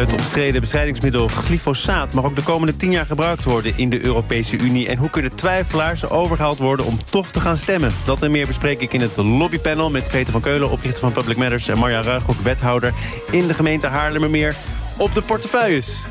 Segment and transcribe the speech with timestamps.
[0.00, 4.58] Het omstreden bestrijdingsmiddel glyfosaat mag ook de komende tien jaar gebruikt worden in de Europese
[4.58, 4.88] Unie.
[4.88, 7.92] En hoe kunnen twijfelaars overgehaald worden om toch te gaan stemmen?
[8.04, 11.36] Dat en meer bespreek ik in het lobbypanel met Peter van Keulen, oprichter van Public
[11.36, 11.68] Matters...
[11.68, 12.92] en Marja Ruigrok, wethouder
[13.30, 14.54] in de gemeente Haarlemmermeer.
[14.98, 16.08] Op de portefeuilles.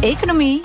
[0.00, 0.60] Economie,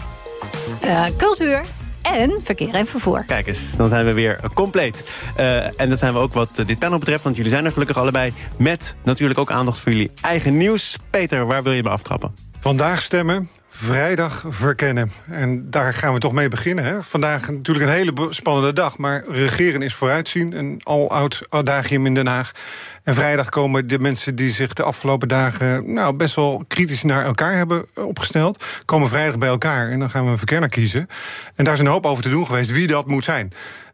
[0.83, 1.63] uh, cultuur
[2.01, 3.23] en verkeer en vervoer.
[3.27, 5.03] Kijk eens, dan zijn we weer compleet.
[5.39, 7.97] Uh, en dat zijn we ook wat dit panel betreft, want jullie zijn er gelukkig
[7.97, 8.33] allebei...
[8.57, 10.97] met natuurlijk ook aandacht voor jullie eigen nieuws.
[11.09, 12.52] Peter, waar wil je me aftrappen?
[12.63, 15.11] Vandaag stemmen, vrijdag verkennen.
[15.29, 16.85] En daar gaan we toch mee beginnen.
[16.85, 17.03] Hè?
[17.03, 20.57] Vandaag natuurlijk een hele spannende dag, maar regeren is vooruitzien.
[20.57, 22.51] Een al-oud adagium in Den Haag.
[23.03, 25.93] En vrijdag komen de mensen die zich de afgelopen dagen...
[25.93, 28.65] nou, best wel kritisch naar elkaar hebben opgesteld...
[28.85, 31.07] komen vrijdag bij elkaar en dan gaan we een verkenner kiezen.
[31.55, 33.53] En daar is een hoop over te doen geweest wie dat moet zijn.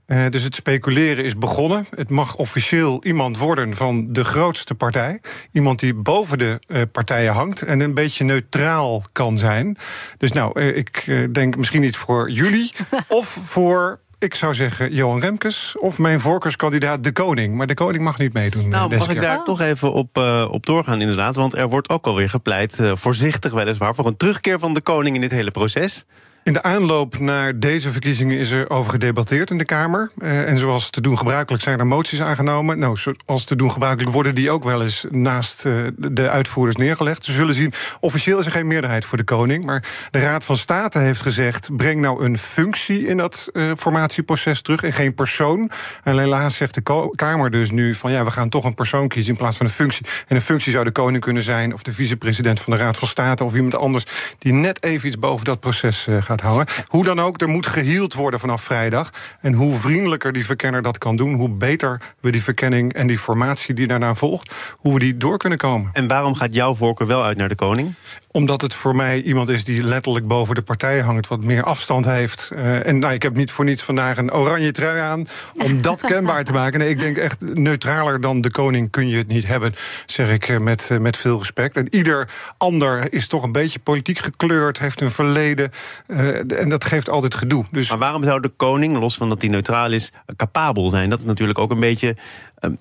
[0.09, 1.85] Uh, dus het speculeren is begonnen.
[1.95, 5.21] Het mag officieel iemand worden van de grootste partij.
[5.51, 9.77] Iemand die boven de uh, partijen hangt en een beetje neutraal kan zijn.
[10.17, 12.71] Dus nou, uh, ik denk misschien niet voor jullie
[13.07, 17.55] of voor ik zou zeggen Johan Remkes of mijn voorkeurskandidaat De Koning.
[17.55, 18.69] Maar De Koning mag niet meedoen.
[18.69, 21.35] Nou, mag ik daar toch even op, uh, op doorgaan inderdaad?
[21.35, 23.95] Want er wordt ook alweer gepleit, uh, voorzichtig weliswaar...
[23.95, 26.05] voor een terugkeer van De Koning in dit hele proces.
[26.43, 30.11] In de aanloop naar deze verkiezingen is er over gedebatteerd in de Kamer.
[30.17, 32.79] Uh, en zoals te doen gebruikelijk zijn er moties aangenomen.
[32.79, 37.25] Nou, zoals te doen gebruikelijk worden die ook wel eens naast uh, de uitvoerders neergelegd.
[37.25, 39.65] Ze zullen zien, officieel is er geen meerderheid voor de koning.
[39.65, 41.69] Maar de Raad van State heeft gezegd...
[41.75, 45.71] breng nou een functie in dat uh, formatieproces terug en geen persoon.
[46.03, 48.11] En helaas zegt de Kamer dus nu van...
[48.11, 50.05] ja, we gaan toch een persoon kiezen in plaats van een functie.
[50.27, 51.73] En een functie zou de koning kunnen zijn...
[51.73, 53.43] of de vicepresident van de Raad van State...
[53.43, 54.05] of iemand anders
[54.37, 56.67] die net even iets boven dat proces gaat houden.
[56.87, 59.09] Hoe dan ook, er moet geheeld worden vanaf vrijdag.
[59.39, 61.33] En hoe vriendelijker die verkenner dat kan doen...
[61.33, 64.53] hoe beter we die verkenning en die formatie die daarna volgt...
[64.77, 65.89] hoe we die door kunnen komen.
[65.93, 67.93] En waarom gaat jouw voorkeur wel uit naar de koning?
[68.31, 71.27] Omdat het voor mij iemand is die letterlijk boven de partijen hangt...
[71.27, 72.49] wat meer afstand heeft.
[72.53, 75.27] Uh, en nou, ik heb niet voor niets vandaag een oranje trui aan...
[75.57, 76.79] om dat kenbaar te maken.
[76.79, 79.73] Nee, ik denk echt neutraler dan de koning kun je het niet hebben...
[80.05, 81.77] zeg ik met, uh, met veel respect.
[81.77, 84.79] En ieder ander is toch een beetje politiek gekleurd...
[84.79, 85.71] heeft een verleden,
[86.07, 87.65] uh, en dat geeft altijd gedoe.
[87.71, 87.89] Dus...
[87.89, 90.13] Maar waarom zou de koning, los van dat hij neutraal is...
[90.35, 91.09] capabel zijn?
[91.09, 92.15] Dat is natuurlijk ook een beetje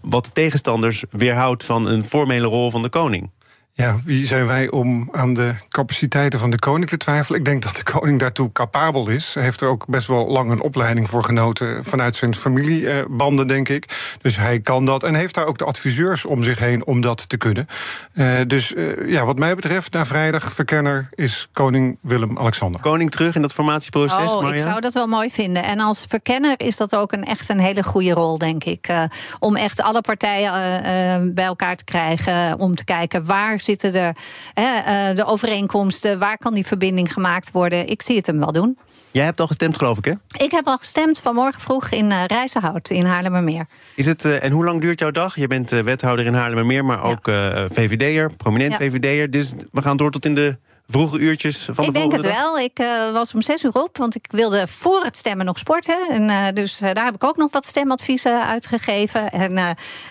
[0.00, 1.65] wat de tegenstanders weerhoudt...
[1.65, 3.31] van een formele rol van de koning.
[3.78, 7.39] Ja, wie zijn wij om aan de capaciteiten van de koning te twijfelen?
[7.39, 9.34] Ik denk dat de koning daartoe capabel is.
[9.34, 11.84] Hij heeft er ook best wel lang een opleiding voor genoten...
[11.84, 14.16] vanuit zijn familiebanden, denk ik.
[14.21, 16.87] Dus hij kan dat en heeft daar ook de adviseurs om zich heen...
[16.87, 17.66] om dat te kunnen.
[18.15, 21.09] Uh, dus uh, ja, wat mij betreft, na vrijdag verkenner...
[21.15, 22.81] is koning Willem-Alexander.
[22.81, 25.65] Koning terug in dat formatieproces, Oh, ik zou dat wel mooi vinden.
[25.65, 28.89] En als verkenner is dat ook een, echt een hele goede rol, denk ik.
[28.89, 29.03] Uh,
[29.39, 32.59] om echt alle partijen bij elkaar te krijgen...
[32.59, 34.15] om te kijken waar zitten de,
[34.55, 36.19] hè, uh, de overeenkomsten?
[36.19, 37.87] Waar kan die verbinding gemaakt worden?
[37.89, 38.79] Ik zie het hem wel doen.
[39.11, 40.12] Jij hebt al gestemd, geloof ik, hè?
[40.45, 43.67] Ik heb al gestemd vanmorgen vroeg in uh, Rijzenhout in Haarlemmermeer.
[43.95, 45.37] Is het, uh, en hoe lang duurt jouw dag?
[45.37, 47.69] Je bent wethouder in Haarlemmermeer, maar ook ja.
[47.69, 48.78] VVD'er, prominent ja.
[48.78, 49.31] VVD'er.
[49.31, 50.59] Dus we gaan door tot in de
[50.91, 52.32] vroege uurtjes van de Ik denk het dag?
[52.32, 52.59] wel.
[52.59, 56.09] Ik uh, was om zes uur op, want ik wilde voor het stemmen nog sporten.
[56.10, 59.31] En uh, dus uh, daar heb ik ook nog wat stemadviezen uitgegeven.
[59.31, 59.65] En, wat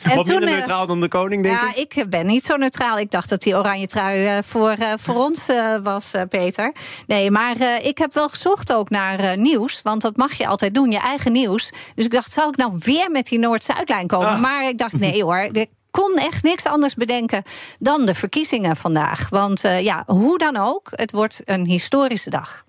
[0.03, 1.95] en minder toen, neutraal dan de koning, denk ja, ik?
[1.95, 2.99] ik ben niet zo neutraal.
[2.99, 5.45] Ik dacht dat die oranje trui voor, voor ons
[5.83, 6.75] was, Peter.
[7.07, 9.81] Nee, maar ik heb wel gezocht ook naar nieuws.
[9.81, 11.71] Want dat mag je altijd doen, je eigen nieuws.
[11.95, 14.27] Dus ik dacht, zou ik nou weer met die Noord-Zuidlijn komen?
[14.27, 14.41] Ah.
[14.41, 15.49] Maar ik dacht, nee hoor,
[16.01, 17.43] kon echt niks anders bedenken
[17.79, 19.29] dan de verkiezingen vandaag.
[19.29, 22.65] Want uh, ja, hoe dan ook, het wordt een historische dag.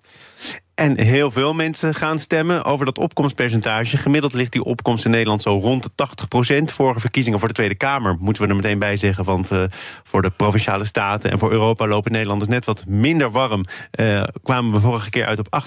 [0.75, 3.97] En heel veel mensen gaan stemmen over dat opkomstpercentage.
[3.97, 6.71] Gemiddeld ligt die opkomst in Nederland zo rond de 80 procent.
[6.71, 9.23] Vorige verkiezingen voor de Tweede Kamer moeten we er meteen bij zeggen.
[9.23, 9.63] Want uh,
[10.03, 13.65] voor de provinciale staten en voor Europa lopen Nederlanders net wat minder warm.
[13.99, 15.63] Uh, kwamen we vorige keer uit op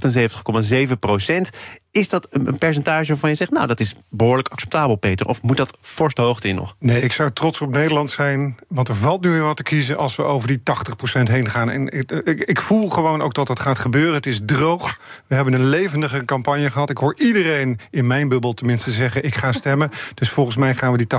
[0.89, 1.51] 78,7 procent.
[1.93, 5.27] Is dat een percentage waarvan je zegt, nou, dat is behoorlijk acceptabel, Peter?
[5.27, 6.77] Of moet dat fors de hoogte in nog?
[6.79, 8.57] Nee, ik zou trots op Nederland zijn.
[8.69, 11.71] Want er valt nu weer wat te kiezen als we over die 80% heen gaan.
[11.71, 14.15] En ik, ik, ik, voel gewoon ook dat dat gaat gebeuren.
[14.15, 14.99] Het is droog.
[15.27, 16.91] We hebben een levendige campagne gehad.
[16.91, 19.91] Ik hoor iedereen in mijn bubbel tenminste zeggen, ik ga stemmen.
[20.15, 21.19] dus volgens mij gaan we die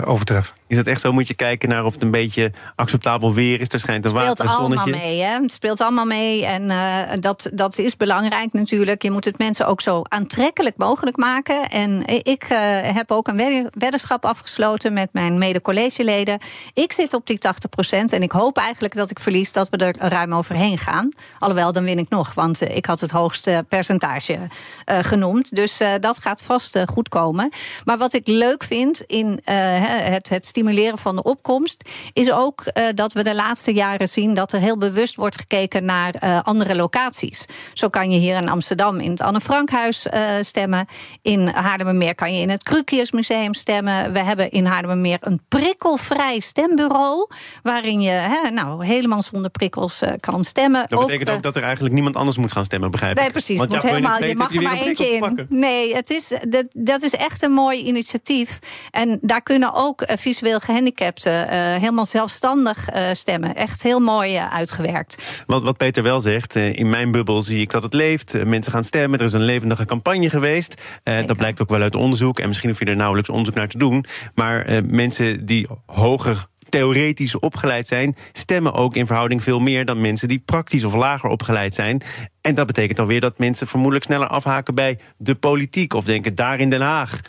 [0.00, 0.54] 80% overtreffen.
[0.66, 1.12] Is dat echt zo?
[1.12, 3.68] Moet je kijken naar of het een beetje acceptabel weer is?
[3.68, 5.40] Er schijnt een Het speelt allemaal mee, hè?
[5.40, 6.44] Het speelt allemaal mee.
[6.44, 9.02] En uh, dat, dat is belangrijk natuurlijk.
[9.02, 11.68] Je moet het mensen ook zo aantrekkelijk mogelijk maken.
[11.68, 16.38] En ik uh, heb ook een weddenschap afgesloten met mijn mede-collegeleden.
[16.74, 19.96] Ik zit op die 80% en ik hoop eigenlijk dat ik verlies dat we er
[19.98, 21.08] ruim overheen gaan.
[21.38, 25.54] Alhoewel, dan win ik nog, want ik had het hoogste percentage uh, genoemd.
[25.54, 27.50] Dus dat gaat vast goed komen.
[27.84, 33.12] Maar wat ik leuk vind in het, het, stimuleren van de opkomst, is ook dat
[33.12, 37.44] we de laatste jaren zien dat er heel bewust wordt gekeken naar andere locaties.
[37.74, 39.40] Zo kan je hier in Amsterdam in het Anne
[39.76, 40.86] Uh, stemmen.
[41.22, 44.12] In Haarlemmermeer kan je in het Krukiusmuseum stemmen.
[44.12, 47.28] We hebben in Haarlemmermeer een prikkelvrij stembureau.
[47.62, 50.86] Waarin je he, nou, helemaal zonder prikkels uh, kan stemmen.
[50.88, 53.22] Dat betekent ook, ook dat er eigenlijk niemand anders moet gaan stemmen, begrijp ik?
[53.22, 53.58] Nee, precies.
[53.58, 55.46] Want moet helemaal, je mag er maar eentje in.
[55.48, 58.58] Nee, het is, dat, dat is echt een mooi initiatief.
[58.90, 61.48] En daar kunnen ook uh, visueel gehandicapten
[61.80, 63.54] helemaal zelfstandig stemmen.
[63.54, 65.42] Echt heel mooi uitgewerkt.
[65.46, 68.34] Wat, wat Peter wel zegt, in mijn bubbel zie ik dat het leeft.
[68.34, 69.18] Eh, mensen gaan stemmen.
[69.18, 70.82] Er is een levendige campagne geweest.
[71.04, 72.38] Uh, dat blijkt ook wel uit onderzoek.
[72.38, 74.04] En misschien hoef je er nauwelijks onderzoek naar te doen.
[74.34, 80.00] Maar uh, mensen die hoger theoretisch opgeleid zijn, stemmen ook in verhouding veel meer dan
[80.00, 82.02] mensen die praktisch of lager opgeleid zijn.
[82.40, 86.60] En dat betekent alweer dat mensen vermoedelijk sneller afhaken bij de politiek of denken daar
[86.60, 87.20] in Den Haag.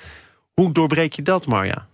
[0.54, 1.88] Hoe doorbreek je dat, Marja?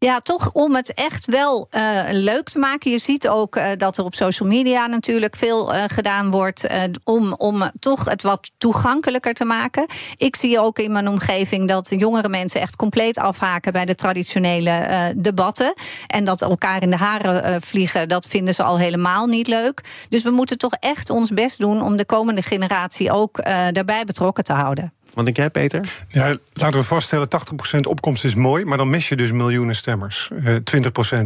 [0.00, 2.90] Ja, toch om het echt wel uh, leuk te maken.
[2.90, 6.66] Je ziet ook uh, dat er op social media natuurlijk veel uh, gedaan wordt
[7.04, 9.86] om, om toch het wat toegankelijker te maken.
[10.16, 15.12] Ik zie ook in mijn omgeving dat jongere mensen echt compleet afhaken bij de traditionele
[15.16, 15.74] debatten.
[16.06, 19.80] En dat elkaar in de haren vliegen, dat vinden ze al helemaal niet leuk.
[20.08, 24.44] Dus we moeten toch echt ons best doen om de komende generatie ook daarbij betrokken
[24.44, 24.97] te houden.
[25.18, 26.04] Wat denk jij, Peter?
[26.08, 27.28] Ja, laten we vaststellen,
[27.76, 28.64] 80% opkomst is mooi...
[28.64, 30.62] maar dan mis je dus miljoenen stemmers, uh, eh,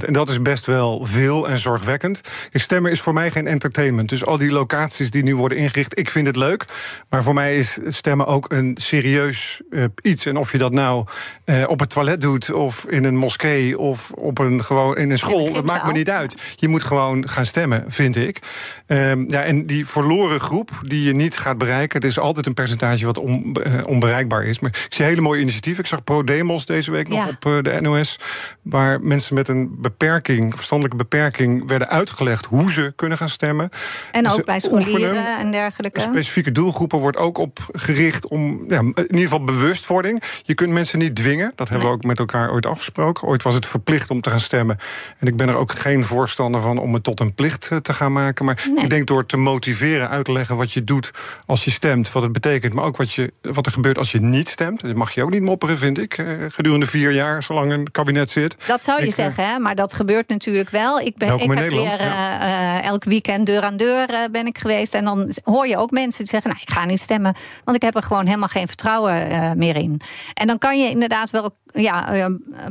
[0.00, 0.04] 20%.
[0.04, 2.20] En dat is best wel veel en zorgwekkend.
[2.52, 4.08] Stemmen is voor mij geen entertainment.
[4.08, 6.64] Dus al die locaties die nu worden ingericht, ik vind het leuk.
[7.08, 10.26] Maar voor mij is stemmen ook een serieus uh, iets.
[10.26, 11.06] En of je dat nou
[11.44, 12.52] uh, op het toilet doet...
[12.52, 16.10] of in een moskee of op een, gewoon in een school, dat maakt me niet
[16.10, 16.34] uit.
[16.56, 18.38] Je moet gewoon gaan stemmen, vind ik.
[18.86, 22.00] Uh, ja, en die verloren groep die je niet gaat bereiken...
[22.00, 23.54] er is altijd een percentage wat om
[23.86, 24.58] onbereikbaar is.
[24.58, 25.82] Maar ik zie hele mooie initiatieven.
[25.82, 28.18] Ik zag ProDemos deze week nog op uh, de NOS...
[28.62, 31.68] waar mensen met een beperking, verstandelijke beperking...
[31.68, 33.68] werden uitgelegd hoe ze kunnen gaan stemmen.
[34.12, 36.00] En dus ook bij scholieren en dergelijke.
[36.00, 38.64] Specifieke doelgroepen wordt ook op gericht om...
[38.68, 40.22] Ja, in ieder geval bewustwording.
[40.42, 41.52] Je kunt mensen niet dwingen.
[41.54, 43.28] Dat hebben we ook met elkaar ooit afgesproken.
[43.28, 44.78] Ooit was het verplicht om te gaan stemmen.
[45.18, 47.92] En ik ben er ook geen voorstander van om het tot een plicht eh, te
[47.92, 48.44] gaan maken.
[48.44, 51.10] Maar ik denk door te motiveren, uit te leggen wat je doet
[51.46, 52.12] als je stemt...
[52.12, 54.80] wat het betekent, maar ook wat, je, wat er gebeurt als je niet stemt.
[54.80, 56.18] Dat mag je ook niet mopperen, vind ik.
[56.18, 58.56] Eh, gedurende vier jaar, zolang een kabinet zit.
[58.66, 59.58] Dat zou je ik, zeggen, hè?
[59.58, 61.00] maar dat gebeurt natuurlijk wel.
[61.00, 64.94] Ik ben ik heb weer uh, elk weekend deur aan deur uh, ben ik geweest.
[64.94, 67.34] En dan hoor je ook mensen die zeggen: Nou, ik ga niet stemmen.
[67.64, 70.00] Want ik heb er gewoon helemaal geen vertrouwen meer in.
[70.34, 72.28] En dan kan je inderdaad wel ja,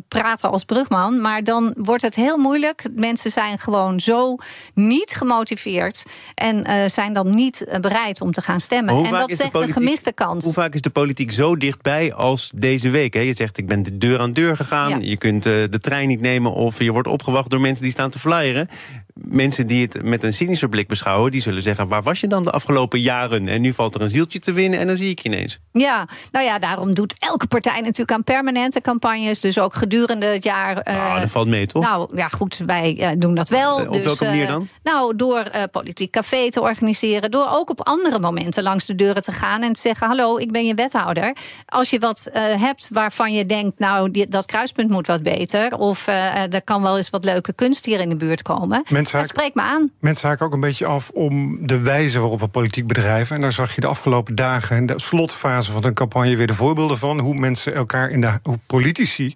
[0.08, 1.22] praten als brugman.
[1.22, 2.84] Maar dan wordt het heel moeilijk.
[2.96, 4.36] Mensen zijn gewoon zo
[4.74, 6.04] niet gemotiveerd.
[6.36, 9.06] En zijn dan niet bereid om te gaan stemmen.
[9.06, 10.44] En dat zegt een gemiste kans.
[10.44, 13.14] Hoe vaak is de politiek zo dichtbij als deze week?
[13.14, 13.20] Hè?
[13.20, 15.06] Je zegt, ik ben de deur aan deur gegaan.
[15.06, 18.10] Je kunt uh, de trein niet nemen of je wordt opgewacht door mensen die staan
[18.10, 18.70] te flyeren
[19.14, 21.32] mensen die het met een cynische blik beschouwen...
[21.32, 23.48] die zullen zeggen, waar was je dan de afgelopen jaren?
[23.48, 25.60] En nu valt er een zieltje te winnen en dan zie ik je ineens.
[25.72, 29.40] Ja, nou ja, daarom doet elke partij natuurlijk aan permanente campagnes.
[29.40, 30.88] Dus ook gedurende het jaar...
[30.90, 31.84] Uh, dat valt mee, toch?
[31.84, 33.76] Nou ja, goed, wij uh, doen dat wel.
[33.76, 34.68] Op dus, welke manier dan?
[34.84, 37.32] nou, door politiek café te organiseren.
[37.32, 39.62] Door ook op andere momenten langs de deuren te gaan...
[39.62, 41.36] en te zeggen, hallo, ik ben je wethouder.
[41.66, 43.80] Als je wat hebt waarvan je denkt...
[43.80, 45.78] nou, die, dat kruispunt moet wat beter...
[45.78, 48.84] of er kan wel eens wat leuke kunst hier in de buurt komen...
[49.12, 49.92] Mensen me aan.
[50.00, 53.36] Mensen haken ook een beetje af om de wijze waarop we politiek bedrijven.
[53.36, 56.54] En daar zag je de afgelopen dagen in de slotfase van een campagne weer de
[56.54, 57.20] voorbeelden van.
[57.20, 58.40] Hoe mensen elkaar in de.
[58.44, 59.36] hoe politici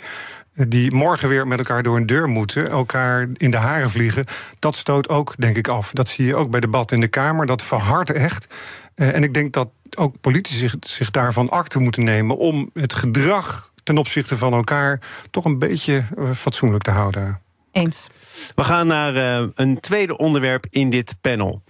[0.55, 4.25] die morgen weer met elkaar door een deur moeten, elkaar in de haren vliegen,
[4.59, 5.91] dat stoot ook, denk ik, af.
[5.91, 7.45] Dat zie je ook bij debat in de Kamer.
[7.45, 8.47] Dat verhardt echt.
[8.95, 12.93] Uh, en ik denk dat ook politici zich, zich daarvan akte moeten nemen om het
[12.93, 17.41] gedrag ten opzichte van elkaar toch een beetje uh, fatsoenlijk te houden.
[17.75, 18.07] Eens.
[18.55, 21.61] We gaan naar uh, een tweede onderwerp in dit panel.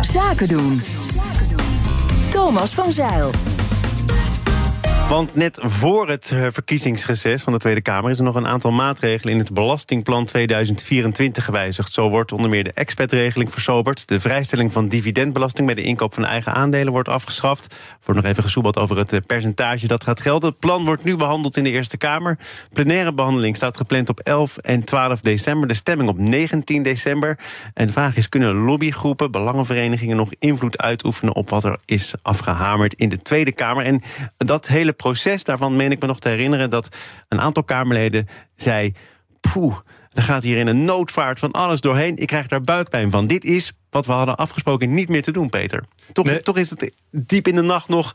[0.00, 0.82] Zaken doen.
[2.30, 3.30] Thomas van Zeil.
[5.08, 8.10] Want net voor het eh, verkiezingsreces van de Tweede Kamer...
[8.10, 11.92] is er nog een aantal maatregelen in het Belastingplan 2024 gewijzigd.
[11.92, 14.08] Zo wordt onder meer de expatregeling versoberd...
[14.08, 17.64] de vrijstelling van dividendbelasting bij de inkoop van eigen aandelen wordt afgeschaft.
[17.64, 20.48] Er wordt nog even gesoebeld over het eh, percentage dat gaat gelden.
[20.48, 22.38] Het plan wordt nu behandeld in de Eerste Kamer.
[22.72, 25.68] Plenaire behandeling staat gepland op 11 en 12 december.
[25.68, 27.38] De stemming op 19 december.
[27.74, 30.16] En de vraag is, kunnen lobbygroepen, belangenverenigingen...
[30.16, 33.84] nog invloed uitoefenen op wat er is afgehamerd in de Tweede Kamer?
[33.84, 34.02] En
[34.36, 36.70] dat hele proces daarvan meen ik me nog te herinneren...
[36.70, 36.96] dat
[37.28, 38.26] een aantal Kamerleden
[38.56, 38.92] zei...
[39.40, 39.76] poeh,
[40.12, 42.16] er gaat hier in een noodvaart van alles doorheen.
[42.16, 43.26] Ik krijg daar buikpijn van.
[43.26, 45.84] Dit is wat we hadden afgesproken niet meer te doen, Peter.
[46.12, 48.14] Toch, toch is het diep in de nacht nog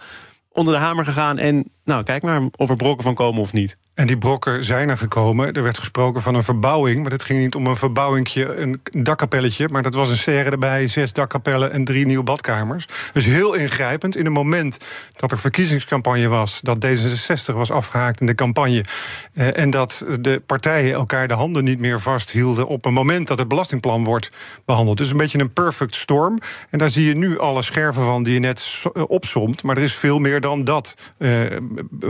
[0.51, 1.37] onder de hamer gegaan...
[1.37, 3.77] en nou, kijk maar of er brokken van komen of niet.
[3.93, 5.53] En die brokken zijn er gekomen.
[5.53, 7.01] Er werd gesproken van een verbouwing.
[7.01, 9.69] Maar het ging niet om een verbouwingje, een dakkapelletje.
[9.71, 12.85] Maar dat was een serre erbij, zes dakkapellen en drie nieuwe badkamers.
[13.13, 14.15] Dus heel ingrijpend.
[14.15, 16.59] In het moment dat er verkiezingscampagne was...
[16.61, 18.85] dat D66 was afgehaakt in de campagne...
[19.33, 22.67] Eh, en dat de partijen elkaar de handen niet meer vasthielden...
[22.67, 24.31] op een moment dat het belastingplan wordt
[24.65, 24.97] behandeld.
[24.97, 26.39] Dus een beetje een perfect storm.
[26.69, 29.63] En daar zie je nu alle scherven van die je net eh, opsomt.
[29.63, 30.95] Maar er is veel meer dan dat.
[31.17, 31.41] Uh,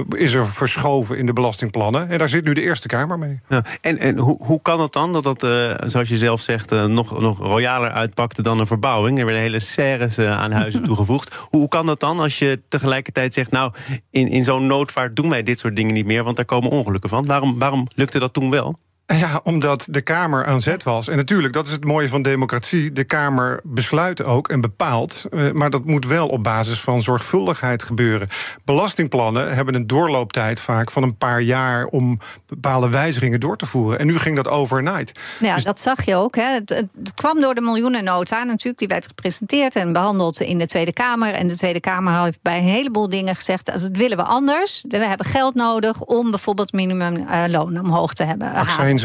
[0.09, 3.39] is er verschoven in de belastingplan en daar zit nu de Eerste Kamer mee.
[3.49, 6.71] Ja, en en hoe, hoe kan het dan dat dat, uh, zoals je zelf zegt,
[6.71, 9.19] uh, nog, nog royaler uitpakte dan een verbouwing?
[9.19, 11.33] Er werden hele serres uh, aan huizen toegevoegd.
[11.33, 13.73] Hoe, hoe kan dat dan als je tegelijkertijd zegt, nou,
[14.09, 17.09] in, in zo'n noodvaart doen wij dit soort dingen niet meer, want daar komen ongelukken
[17.09, 17.25] van?
[17.25, 18.77] Waarom, waarom lukte dat toen wel?
[19.13, 21.07] Ja, omdat de Kamer aan zet was.
[21.07, 22.91] En natuurlijk, dat is het mooie van democratie.
[22.91, 25.25] De Kamer besluit ook en bepaalt.
[25.31, 28.27] Eh, maar dat moet wel op basis van zorgvuldigheid gebeuren.
[28.65, 33.99] Belastingplannen hebben een doorlooptijd vaak van een paar jaar om bepaalde wijzigingen door te voeren.
[33.99, 35.19] En nu ging dat overnight.
[35.39, 36.35] Ja, dus dat zag je ook.
[36.35, 36.53] Hè.
[36.53, 38.79] Het, het, kwam door de miljoenennota natuurlijk.
[38.79, 41.33] Die werd gepresenteerd en behandeld in de Tweede Kamer.
[41.33, 44.85] En de Tweede Kamer heeft bij een heleboel dingen gezegd: dat willen we anders.
[44.87, 48.53] We hebben geld nodig om bijvoorbeeld minimumloon omhoog te hebben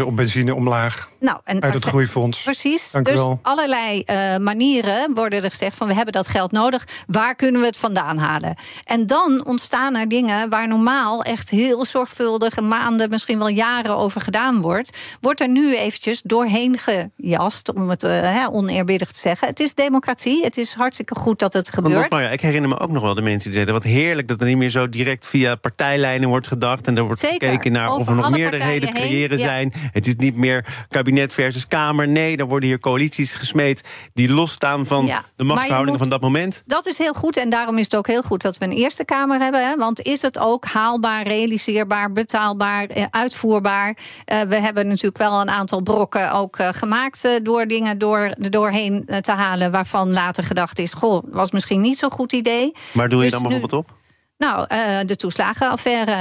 [0.05, 1.09] op benzine omlaag.
[1.21, 2.43] Nou, en uit het groeifonds.
[2.43, 2.91] Precies.
[2.91, 6.87] Dank dus allerlei uh, manieren worden er gezegd van we hebben dat geld nodig.
[7.07, 8.57] Waar kunnen we het vandaan halen?
[8.85, 14.21] En dan ontstaan er dingen waar normaal echt heel zorgvuldig maanden, misschien wel jaren over
[14.21, 14.99] gedaan wordt.
[15.21, 19.49] Wordt er nu eventjes doorheen gejast, om het uh, oneerbiedig te zeggen.
[19.49, 20.45] Het is democratie.
[20.45, 22.11] Het is hartstikke goed dat het gebeurt.
[22.11, 24.41] Maar ja, ik herinner me ook nog wel de mensen die zeiden: wat heerlijk dat
[24.41, 26.87] er niet meer zo direct via partijlijnen wordt gedacht.
[26.87, 27.49] En er wordt Zeker.
[27.49, 29.73] gekeken naar of er nog meerderheden creëren zijn.
[29.93, 32.09] Het is niet meer kabinet versus Kamer.
[32.09, 33.83] Nee, er worden hier coalities gesmeed
[34.15, 36.63] die losstaan van de machtsverhoudingen van dat moment.
[36.67, 39.05] Dat is heel goed en daarom is het ook heel goed dat we een Eerste
[39.05, 39.69] Kamer hebben.
[39.69, 43.89] Hè, want is het ook haalbaar, realiseerbaar, betaalbaar, eh, uitvoerbaar?
[44.33, 48.35] Uh, we hebben natuurlijk wel een aantal brokken ook uh, gemaakt uh, door dingen door,
[48.39, 52.73] doorheen te halen waarvan later gedacht is: goh, was misschien niet zo'n goed idee.
[52.93, 53.95] Maar doe je dus dan bijvoorbeeld op?
[54.39, 56.13] Nou, uh, de toeslagenaffaire.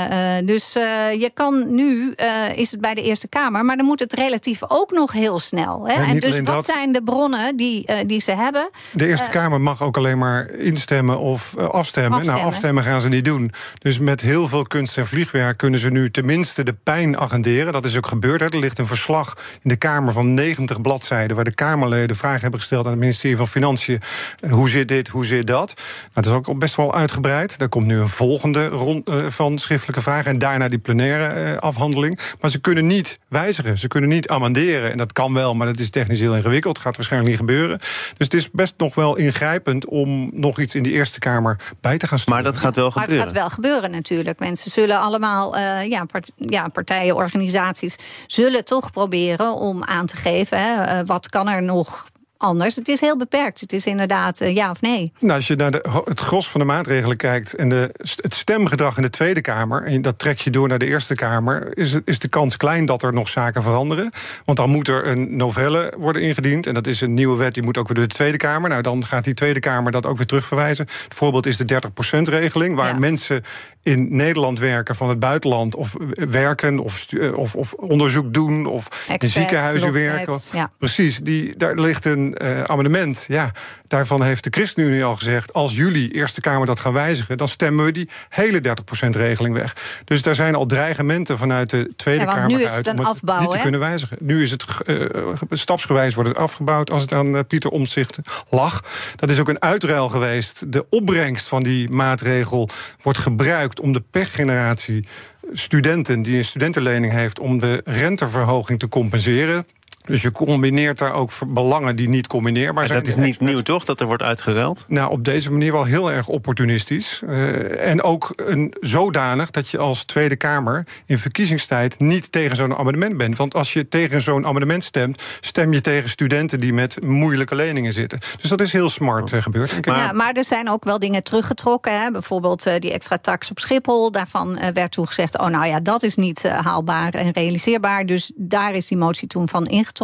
[0.41, 0.83] Uh, dus uh,
[1.21, 2.13] je kan nu,
[2.55, 5.87] is het bij de Eerste Kamer, maar dan moet het relatief ook nog heel snel.
[5.87, 5.93] Hè?
[5.93, 8.69] En, en dus wat dat, zijn de bronnen die, die ze hebben?
[8.91, 11.71] De Eerste Kamer mag ook alleen maar instemmen of afstemmen.
[11.77, 12.25] afstemmen.
[12.25, 13.51] Nou, afstemmen gaan ze niet doen.
[13.79, 17.73] Dus met heel veel kunst en vliegwerk kunnen ze nu tenminste de pijn agenderen.
[17.73, 18.39] Dat is ook gebeurd.
[18.39, 18.47] Hè.
[18.47, 22.59] Er ligt een verslag in de Kamer van 90 bladzijden, waar de Kamerleden vragen hebben
[22.59, 24.01] gesteld aan het ministerie van Financiën.
[24.49, 25.73] Hoe zit dit, hoe zit dat?
[25.75, 27.57] Nou, dat is ook best wel uitgebreid.
[27.57, 31.57] Daar komt nu een volgende rond uh, van schriftelijke vragen en daarna die plenaire uh,
[31.57, 32.19] afhandeling.
[32.39, 34.91] Maar ze kunnen niet wijzigen, ze kunnen niet amenderen.
[34.91, 36.79] En dat kan wel, maar dat is technisch heel ingewikkeld.
[36.79, 37.79] Gaat waarschijnlijk niet gebeuren.
[37.79, 41.97] Dus het is best nog wel ingrijpend om nog iets in de Eerste Kamer bij
[41.97, 42.43] te gaan sturen.
[42.43, 43.15] Maar dat gaat wel gebeuren.
[43.15, 44.39] Maar het gaat wel gebeuren natuurlijk.
[44.39, 47.95] Mensen zullen allemaal, uh, ja, part ja, partijen, organisaties,
[48.27, 50.59] zullen toch proberen om aan te geven.
[50.61, 52.07] Hè, wat kan er nog
[52.45, 52.75] anders.
[52.75, 53.59] Het is heel beperkt.
[53.59, 55.11] Het is inderdaad uh, ja of nee.
[55.19, 57.53] Nou, als je naar de, het gros van de maatregelen kijkt...
[57.53, 57.89] en de,
[58.21, 59.83] het stemgedrag in de Tweede Kamer...
[59.83, 61.77] en dat trek je door naar de Eerste Kamer...
[61.77, 64.11] Is, is de kans klein dat er nog zaken veranderen.
[64.45, 66.67] Want dan moet er een novelle worden ingediend...
[66.67, 68.69] en dat is een nieuwe wet, die moet ook weer door de Tweede Kamer.
[68.69, 70.87] Nou, dan gaat die Tweede Kamer dat ook weer terugverwijzen.
[71.03, 72.75] Het voorbeeld is de 30%-regeling...
[72.75, 72.99] waar ja.
[72.99, 73.43] mensen
[73.85, 75.75] in Nederland werken van het buitenland...
[75.75, 80.39] of werken of, of, of onderzoek doen of Experts, in ziekenhuizen werken.
[80.51, 80.71] Ja.
[80.77, 83.25] Precies, die, daar ligt een uh, amendement.
[83.27, 83.51] Ja,
[83.87, 85.53] daarvan heeft de ChristenUnie al gezegd...
[85.53, 87.37] als jullie Eerste Kamer dat gaan wijzigen...
[87.37, 89.75] dan stemmen we die hele 30%-regeling weg.
[90.03, 92.99] Dus daar zijn al dreigementen vanuit de Tweede ja, Kamer nu is het uit...
[92.99, 94.17] om afbouw, niet te kunnen wijzigen.
[94.19, 95.05] Nu is het uh,
[95.49, 96.91] stapsgewijs wordt het afgebouwd...
[96.91, 98.83] als het aan uh, Pieter Omtzigt lag.
[99.15, 100.71] Dat is ook een uitruil geweest.
[100.71, 102.69] De opbrengst van die maatregel
[103.01, 105.07] wordt gebruikt om de pechgeneratie
[105.51, 109.65] studenten die een studentenlening heeft om de renteverhoging te compenseren.
[110.05, 112.99] Dus je combineert daar ook belangen die niet combineerbaar zijn.
[112.99, 114.85] Dat is niet nieuw, toch, dat er wordt uitgeruild?
[114.87, 117.21] Nou, op deze manier wel heel erg opportunistisch.
[117.23, 122.75] Uh, en ook een, zodanig dat je als Tweede Kamer in verkiezingstijd niet tegen zo'n
[122.75, 123.37] amendement bent.
[123.37, 127.93] Want als je tegen zo'n amendement stemt, stem je tegen studenten die met moeilijke leningen
[127.93, 128.19] zitten.
[128.41, 129.85] Dus dat is heel smart uh, gebeurd.
[129.85, 132.01] Maar, ja, maar er zijn ook wel dingen teruggetrokken.
[132.01, 132.11] Hè?
[132.11, 134.11] Bijvoorbeeld uh, die extra tax op Schiphol.
[134.11, 138.05] Daarvan werd toegezegd: oh, nou ja, dat is niet haalbaar en realiseerbaar.
[138.05, 139.94] Dus daar is die motie toen van ingetrokken.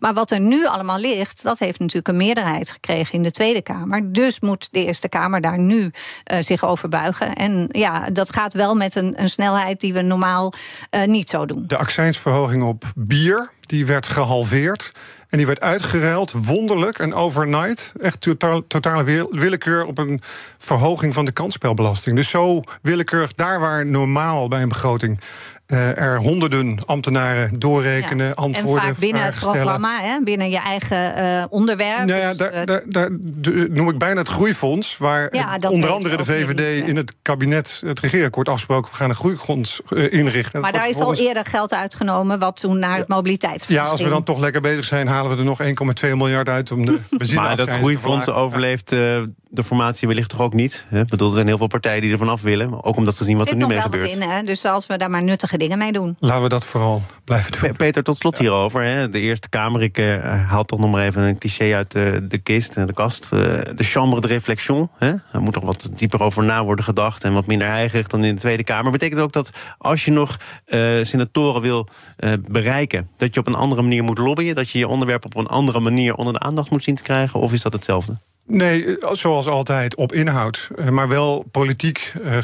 [0.00, 3.62] Maar wat er nu allemaal ligt, dat heeft natuurlijk een meerderheid gekregen in de Tweede
[3.62, 4.12] Kamer.
[4.12, 7.34] Dus moet de Eerste Kamer daar nu uh, zich over buigen.
[7.34, 10.52] En ja, dat gaat wel met een, een snelheid die we normaal
[10.90, 11.64] uh, niet zo doen.
[11.66, 14.92] De accijnsverhoging op bier, die werd gehalveerd.
[15.28, 17.92] En die werd uitgeruild, wonderlijk en overnight.
[18.00, 20.20] Echt totaal, totale willekeur op een
[20.58, 22.16] verhoging van de kansspelbelasting.
[22.16, 25.20] Dus zo willekeurig, daar waar normaal bij een begroting
[25.68, 28.32] uh, er honderden ambtenaren doorrekenen, ja.
[28.32, 32.04] antwoorden, En vaak binnen het programma, hè, binnen je eigen uh, onderwerp.
[32.04, 33.10] Nou ja, dus, daar, daar, daar
[33.70, 34.96] noem ik bijna het groeifonds...
[34.96, 38.90] waar ja, onder andere de VVD in het kabinet het regeerakkoord afgesproken...
[38.90, 40.60] we gaan een groeifonds uh, inrichten.
[40.60, 42.38] Maar daar is al eerder geld uitgenomen...
[42.38, 45.06] wat toen naar het mobiliteitsfonds Ja, als we dan toch lekker bezig zijn...
[45.06, 45.62] halen we er nog
[46.04, 48.92] 1,2 miljard uit om de benzine Maar dat groeifonds overleeft
[49.50, 50.84] de formatie wellicht toch ook niet?
[50.88, 51.00] Hè?
[51.00, 52.84] Ik bedoel, er zijn heel veel partijen die ervan af willen.
[52.84, 54.02] Ook omdat ze zien wat er nu mee gebeurt.
[54.02, 54.52] Er zit nog wel wat in, hè?
[54.52, 56.16] Dus als we daar maar nuttige dingen mee doen.
[56.20, 57.76] Laten we dat vooral blijven doen.
[57.76, 58.82] Peter, tot slot hierover.
[58.82, 59.08] Hè?
[59.08, 62.38] De Eerste Kamer, ik uh, haal toch nog maar even een cliché uit uh, de
[62.38, 63.30] kist, de kast.
[63.32, 64.90] Uh, de chambre de réflexion.
[64.98, 65.08] Hè?
[65.32, 67.24] Er moet toch wat dieper over na worden gedacht...
[67.24, 68.92] en wat minder heigerig dan in de Tweede Kamer.
[68.92, 70.36] Betekent ook dat als je nog
[71.02, 71.88] senatoren wil
[72.48, 73.08] bereiken...
[73.16, 74.54] dat je op een andere manier moet lobbyen?
[74.54, 77.40] Dat je je onderwerp op een andere manier onder de aandacht moet zien te krijgen?
[77.40, 78.18] Of is dat hetzelfde?
[78.48, 80.68] Nee, zoals altijd op inhoud.
[80.76, 82.38] Eh, maar wel politiek eh,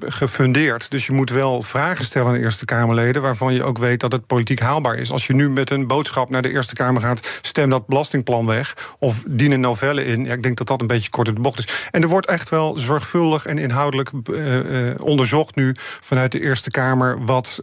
[0.00, 0.90] gefundeerd.
[0.90, 3.22] Dus je moet wel vragen stellen aan de Eerste Kamerleden...
[3.22, 5.10] waarvan je ook weet dat het politiek haalbaar is.
[5.10, 7.38] Als je nu met een boodschap naar de Eerste Kamer gaat...
[7.42, 10.24] stem dat belastingplan weg of dien een novelle in.
[10.24, 11.88] Ja, ik denk dat dat een beetje kort in de bocht is.
[11.90, 15.74] En er wordt echt wel zorgvuldig en inhoudelijk uh, onderzocht nu...
[16.00, 17.60] vanuit de Eerste Kamer wat,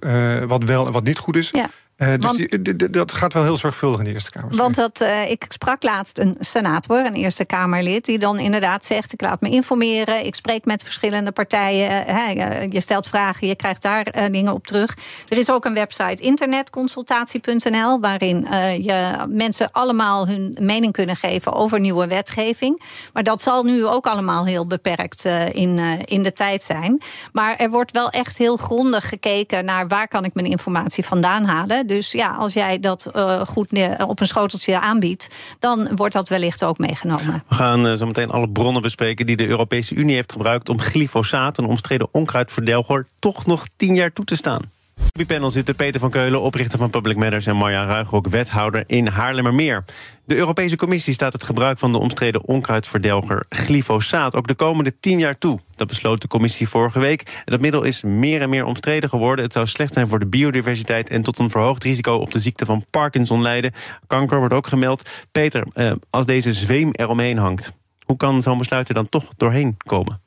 [0.48, 1.50] wat wel en wat niet goed is.
[1.52, 1.70] Ja.
[2.00, 4.56] Uh, dus die, dat gaat wel heel zorgvuldig in de Eerste Kamer.
[4.56, 9.14] Want dat, uh, ik sprak laatst een senator, een Eerste Kamerlid, die dan inderdaad zegt:
[9.14, 12.10] Ik laat me informeren, ik spreek met verschillende partijen.
[12.10, 14.98] Uh, je stelt vragen, je krijgt daar dingen op terug.
[15.28, 18.48] Er is ook een website internetconsultatie.nl, waarin
[18.82, 22.82] je mensen allemaal hun mening kunnen geven over nieuwe wetgeving.
[23.14, 27.02] Maar dat zal nu ook allemaal heel beperkt in, in de tijd zijn.
[27.32, 31.46] Maar er wordt wel echt heel grondig gekeken naar waar kan ik mijn informatie vandaan
[31.46, 31.88] halen.
[31.90, 33.68] Dus ja, als jij dat uh, goed
[34.08, 35.28] op een schoteltje aanbiedt,
[35.60, 37.44] dan wordt dat wellicht ook meegenomen.
[37.48, 40.80] We gaan uh, zo meteen alle bronnen bespreken die de Europese Unie heeft gebruikt om
[40.80, 44.62] glyfosaat, een omstreden onkruidverdelger, toch nog tien jaar toe te staan.
[45.06, 47.46] Op die panel zitten Peter van Keulen, oprichter van Public Matters...
[47.46, 49.86] en Marja Ruigrok, wethouder in Haarlemmermeer.
[50.26, 54.36] De Europese Commissie staat het gebruik van de omstreden onkruidverdelger glyfosaat...
[54.36, 55.60] ook de komende tien jaar toe.
[55.72, 57.42] Dat besloot de commissie vorige week.
[57.46, 59.46] Dat middel is meer en meer omstreden geworden.
[59.46, 61.10] Het zou slecht zijn voor de biodiversiteit...
[61.10, 63.74] en tot een verhoogd risico op de ziekte van Parkinson leiden.
[64.08, 65.10] Kanker wordt ook gemeld.
[65.32, 67.74] Peter, eh, als deze zweem eromheen hangt...
[68.06, 70.22] hoe kan zo'n besluit er dan toch doorheen komen?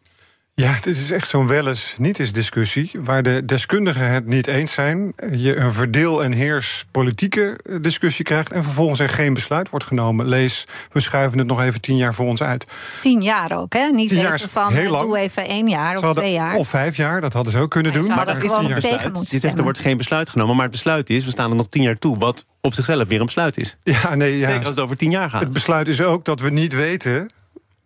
[0.54, 2.90] Ja, dit is echt zo'n wel eens niet eens discussie...
[2.94, 5.12] waar de deskundigen het niet eens zijn.
[5.30, 8.52] Je een verdeel- en heers politieke discussie krijgt...
[8.52, 10.28] en vervolgens er geen besluit wordt genomen.
[10.28, 12.66] Lees, we schuiven het nog even tien jaar voor ons uit.
[13.00, 13.86] Tien jaar ook, hè?
[13.86, 15.04] Niet even van, heel lang.
[15.04, 16.54] doe even één jaar of twee jaar.
[16.54, 18.06] Of vijf jaar, dat hadden ze ook kunnen doen.
[18.06, 20.74] Maar dat is tien jaar tegen Je zegt, er wordt geen besluit genomen, maar het
[20.74, 21.24] besluit is...
[21.24, 23.76] we staan er nog tien jaar toe, wat op zichzelf weer een besluit is.
[23.82, 24.46] Ja, nee, ja.
[24.46, 25.42] Zeker als het over tien jaar gaat.
[25.42, 27.28] Het besluit is ook dat we niet weten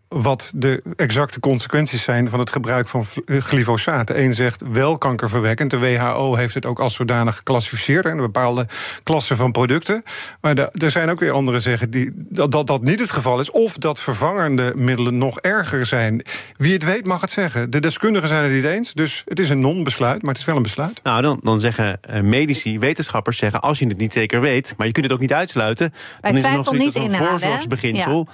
[0.08, 4.06] wat de exacte consequenties zijn van het gebruik van eh, glyfosaat.
[4.06, 5.70] De een zegt wel kankerverwekkend.
[5.70, 8.04] De WHO heeft het ook als zodanig geclassificeerd...
[8.04, 8.66] in een bepaalde
[9.02, 10.02] klasse van producten.
[10.40, 13.50] Maar er zijn ook weer anderen zeggen die, dat, dat dat niet het geval is...
[13.50, 16.22] of dat vervangende middelen nog erger zijn.
[16.56, 17.70] Wie het weet mag het zeggen.
[17.70, 20.22] De deskundigen zijn het niet eens, dus het is een non-besluit...
[20.22, 21.00] maar het is wel een besluit.
[21.02, 23.60] Nou, dan, dan zeggen eh, medici, wetenschappers zeggen...
[23.60, 25.94] als je het niet zeker weet, maar je kunt het ook niet uitsluiten...
[26.20, 28.28] dan is er nog zoiets als een voorzorgsbeginsel...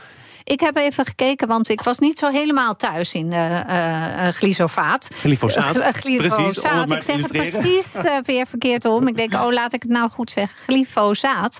[0.44, 5.08] Ik heb even gekeken, want ik was niet zo helemaal thuis in uh, uh, glyfosaat.
[5.14, 6.90] Glyfosaat, uh, glyfosaat.
[6.90, 9.08] ik zeg het precies weer verkeerd om.
[9.08, 10.58] Ik denk, oh, laat ik het nou goed zeggen.
[10.58, 11.58] Glyfosaat.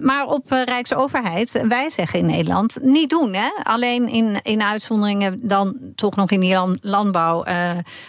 [0.00, 3.34] maar op Rijksoverheid, wij zeggen in Nederland, niet doen.
[3.34, 3.48] Hè?
[3.62, 7.44] Alleen in, in uitzonderingen dan toch nog in die landbouw.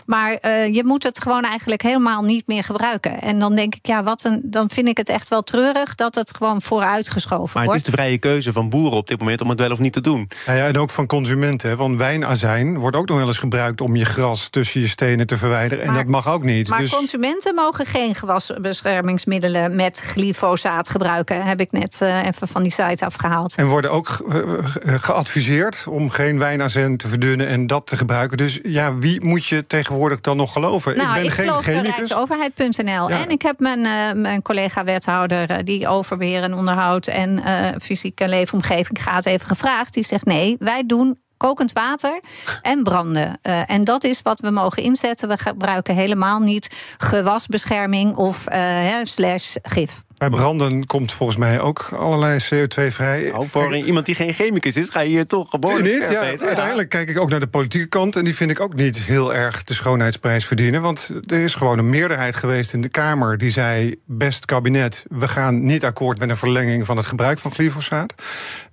[0.06, 3.21] maar je moet het gewoon eigenlijk helemaal niet meer gebruiken.
[3.21, 5.95] En dan denk ik, ja, wat een, dan vind ik het echt wel treurig...
[5.95, 7.54] dat het gewoon vooruitgeschoven wordt.
[7.54, 9.41] Maar het is de vrije keuze van boeren op dit moment...
[9.41, 10.29] om het wel of niet te doen.
[10.45, 11.77] Ja, ja, en ook van consumenten.
[11.77, 15.38] Want wijnazijn wordt ook nog wel eens gebruikt om je gras tussen je stenen te
[15.38, 15.83] verwijderen.
[15.85, 16.69] En dat mag ook niet.
[16.69, 16.91] Maar dus...
[16.91, 21.43] consumenten mogen geen gewasbeschermingsmiddelen met glyfosaat gebruiken.
[21.45, 23.55] Heb ik net eh, even van die site afgehaald.
[23.55, 28.38] En worden ook ge- eh, geadviseerd om geen wijnazijn te verdunnen en dat te gebruiken.
[28.38, 30.97] Dus ja, wie moet je tegenwoordig dan nog geloven?
[30.97, 31.95] Nou, ik ben ik geen chemicus.
[31.95, 33.09] Rijksoverheid.nl.
[33.09, 33.23] Ja.
[33.23, 37.53] En ik heb mijn, eh, mijn collega-wethouder eh, die over beheer en onderhoud en eh,
[37.81, 39.64] fysieke leefomgeving gaat even gevraagd.
[39.89, 42.19] Die zegt nee, wij doen kokend water
[42.62, 43.38] en branden.
[43.41, 45.28] Eh, en dat is wat we mogen inzetten.
[45.28, 50.04] We gebruiken helemaal niet gewasbescherming of eh, hè, slash gif.
[50.17, 53.30] Bij branden komt volgens mij ook allerlei CO2 vrij.
[53.32, 56.10] Nou, voor iemand die geen chemicus is, ga je hier toch gewoon Vind je niet?
[56.10, 58.15] Ja, uiteindelijk kijk ik ook naar de politieke kant.
[58.15, 60.82] En die vind ik ook niet heel erg de schoonheidsprijs verdienen.
[60.82, 65.28] Want er is gewoon een meerderheid geweest in de Kamer die zei: best kabinet, we
[65.28, 68.13] gaan niet akkoord met een verlenging van het gebruik van glyfosaat.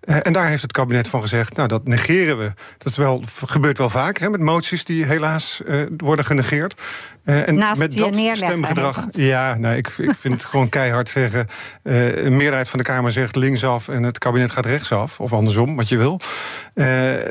[0.03, 2.53] Eh, en daar heeft het kabinet van gezegd: nou, dat negeren we.
[2.79, 6.81] Dat is wel, gebeurt wel vaak hè, met moties die helaas eh, worden genegeerd.
[7.25, 9.07] Eh, en Naast met dat stemgedrag.
[9.11, 11.47] Ja, nou, ik, ik vind het gewoon keihard zeggen.
[11.83, 15.21] een meerderheid van de Kamer zegt linksaf en het kabinet gaat rechtsaf.
[15.21, 16.21] Of andersom, wat je wil.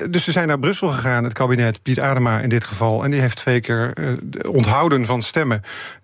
[0.10, 3.03] Dus ze zijn naar Brussel gegaan, het kabinet, Piet Adema in dit geval.
[3.03, 5.62] En die heeft twee keer de- onthouden van stemmen.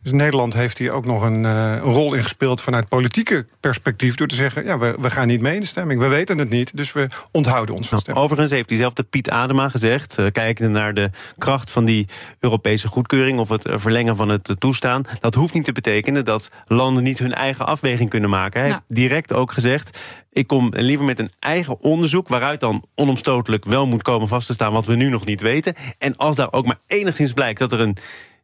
[0.08, 4.15] Dus Nederland heeft hier ook nog een, eh, een rol in gespeeld vanuit politieke perspectief.
[4.15, 6.00] Door te zeggen, ja, we, we gaan niet mee in de stemming.
[6.00, 8.26] We weten het niet, dus we onthouden ons van Nou, stemming.
[8.26, 12.08] Overigens heeft diezelfde Piet Adema gezegd, uh, kijkende naar de kracht van die
[12.39, 17.04] Europese goedkeuring of het verlengen van het toestaan, dat hoeft niet te betekenen dat landen
[17.04, 18.60] niet hun eigen afweging kunnen maken.
[18.60, 18.82] Hij Nou.
[18.88, 20.00] heeft direct ook gezegd:
[20.32, 24.54] ik kom liever met een eigen onderzoek waaruit dan onomstotelijk wel moet komen vast te
[24.54, 25.74] staan wat we nu nog niet weten.
[25.98, 27.98] En als daar ook maar enigszins blijkt dat er een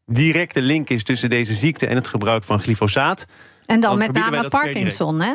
[0.05, 3.25] directe link is tussen deze ziekte en het gebruik van glyfosaat.
[3.65, 4.49] En dan met name.
[4.49, 5.21] Parkinson.
[5.21, 5.33] Hè?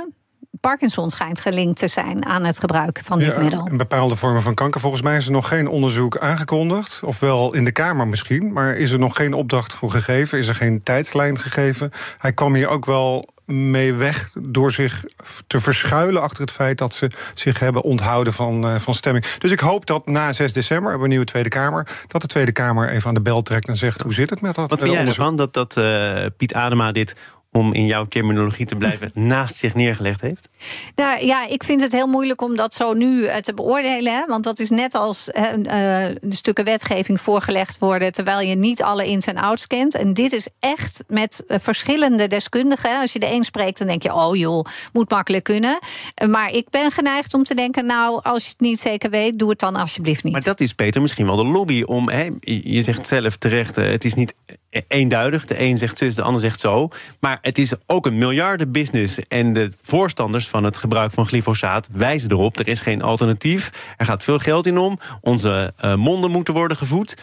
[0.60, 3.66] Parkinson schijnt gelinkt te zijn aan het gebruik van dit Ja, middel.
[3.66, 4.80] en bepaalde vormen van kanker.
[4.80, 7.00] Volgens mij is er nog geen onderzoek aangekondigd.
[7.04, 8.52] Ofwel in de Kamer misschien.
[8.52, 10.38] Maar is er nog geen opdracht voor gegeven?
[10.38, 11.90] Is er geen tijdslijn gegeven?
[12.18, 15.04] Hij kwam hier ook wel mee weg door zich
[15.46, 19.26] te verschuilen achter het feit dat ze zich hebben onthouden van, eh, van stemming.
[19.26, 21.88] Dus ik hoop dat na 6 december hebben we een nieuwe Tweede Kamer.
[22.06, 24.54] Dat de Tweede Kamer even aan de bel trekt en zegt: hoe zit het met
[24.54, 24.70] dat?
[24.70, 27.16] Wat eh, vind jij ervan dat, dat eh, Piet Adema dit,
[27.52, 30.48] om in jouw terminologie te blijven, naast zich neergelegd heeft?
[30.94, 34.12] Nou, ja, ik vind het heel moeilijk om dat zo nu eh, te beoordelen.
[34.12, 34.26] Hè?
[34.26, 35.52] Want dat is net als eh,
[36.20, 38.12] de stukken wetgeving voorgelegd worden...
[38.12, 39.94] terwijl je niet alle ins en outs kent.
[39.94, 42.90] En dit is echt met eh, verschillende deskundigen.
[42.90, 42.96] hè.
[43.00, 44.14] Als je de een spreekt, dan denk je...
[44.14, 45.78] oh joh, moet makkelijk kunnen.
[46.30, 47.86] Maar ik ben geneigd om te denken...
[47.86, 50.32] nou, als je het niet zeker weet, doe het dan alsjeblieft niet.
[50.32, 52.08] Maar dat is, Peter, misschien wel de lobby om.
[52.08, 54.34] Hè, je zegt zelf terecht, het is niet
[54.88, 55.44] eenduidig.
[55.44, 56.88] De een zegt zus, de ander zegt zo.
[57.20, 59.18] Maar het is ook een miljardenbusiness.
[59.18, 63.92] En de voorstanders van het gebruik van glyfosaat wijzen erop: er is geen alternatief.
[63.96, 64.98] Er gaat veel geld in om.
[65.20, 67.16] Onze eh, monden moeten worden gevoed.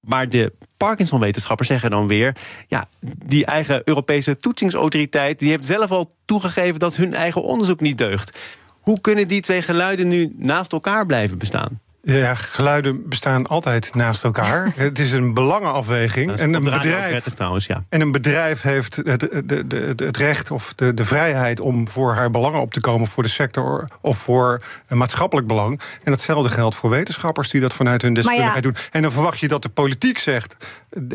[0.00, 2.36] Maar de Parkinson-wetenschappers zeggen dan weer...
[2.68, 2.88] ja,
[3.24, 5.38] die eigen Europese toetsingsautoriteit...
[5.38, 8.38] die heeft zelf al toegegeven dat hun eigen onderzoek niet deugt.
[8.80, 11.80] Hoe kunnen die twee geluiden nu naast elkaar blijven bestaan?
[12.04, 14.72] Ja, geluiden bestaan altijd naast elkaar.
[14.76, 16.32] het is een belangenafweging.
[16.32, 17.84] Is En een bedrijf prettig trouwens, ja.
[17.88, 22.14] En een bedrijf heeft het, de, de, het recht of de, de vrijheid om voor
[22.14, 25.80] haar belangen op te komen voor de sector of voor een maatschappelijk belang.
[26.02, 28.60] En datzelfde geldt voor wetenschappers die dat vanuit hun deskundigheid ja.
[28.60, 28.76] doen.
[28.90, 30.56] En dan verwacht je dat de politiek zegt: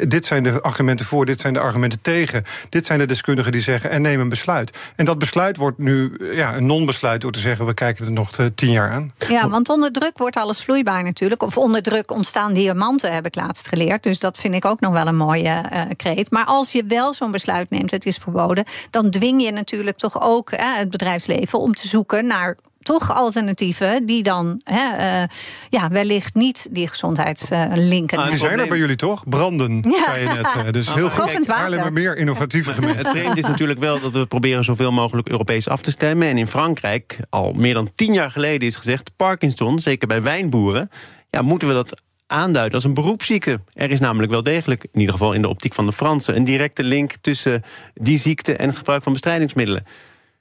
[0.07, 2.43] dit zijn de argumenten voor, dit zijn de argumenten tegen.
[2.69, 4.77] Dit zijn de deskundigen die zeggen en neem een besluit.
[4.95, 8.37] En dat besluit wordt nu ja, een non-besluit door te zeggen: we kijken het nog
[8.37, 9.13] eh, tien jaar aan.
[9.27, 11.43] Ja, want onder druk wordt alles vloeibaar natuurlijk.
[11.43, 14.03] Of onder druk ontstaan diamanten, heb ik laatst geleerd.
[14.03, 16.31] Dus dat vind ik ook nog wel een mooie eh kreet.
[16.31, 18.63] Maar als je wel zo'n besluit neemt, het is verboden...
[18.89, 22.57] dan dwing je natuurlijk toch ook eh, het bedrijfsleven om te zoeken naar
[22.97, 25.27] toch alternatieven die dan hè, eh,
[25.69, 29.23] ja, wellicht niet die gezondheidslinken Ah, Die zijn er bij jullie toch?
[29.29, 30.03] Branden, Ja.
[30.05, 30.45] zei je net.
[30.65, 31.09] eh, Dus Ah, heel
[31.47, 31.91] maar goed.
[31.91, 32.97] meer innovatieve gemeenten.
[33.05, 36.27] Het vreemde is natuurlijk wel dat we proberen zoveel mogelijk Europees af te stemmen.
[36.27, 39.11] En in Frankrijk, al meer dan tien jaar geleden is gezegd...
[39.15, 40.89] Parkinson, zeker bij wijnboeren,
[41.29, 43.59] ja, moeten we dat aanduiden als een beroepsziekte.
[43.73, 46.35] Er is namelijk wel degelijk, in ieder geval in de optiek van de Fransen...
[46.35, 49.83] een directe link tussen die ziekte en het gebruik van bestrijdingsmiddelen.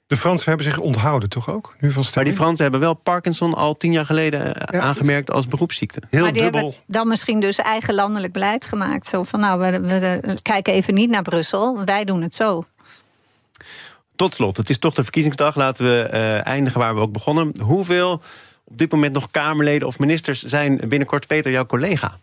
[0.09, 1.75] De Fransen hebben zich onthouden, toch ook?
[1.79, 5.31] Nu van Maar die Fransen hebben wel Parkinson al tien jaar geleden eh, is- aangemerkt
[5.31, 6.01] als beroepsziekte.
[6.09, 6.61] Heel maar die dubbel.
[6.61, 9.07] hebben dan misschien dus eigen landelijk beleid gemaakt.
[9.07, 11.83] Zo van, nou, we, we- we kijken even niet naar Brussel.
[11.85, 12.63] Wij doen het zo.
[14.15, 15.55] Tot slot, het is toch de verkiezingsdag.
[15.55, 17.51] Laten we eh, eindigen waar we ook begonnen.
[17.61, 18.21] Hoeveel
[18.63, 22.13] op dit moment nog Kamerleden of ministers zijn binnenkort Peter jouw collega?